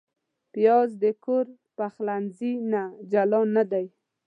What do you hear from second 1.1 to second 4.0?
کور پخلنځي نه جلا نه دی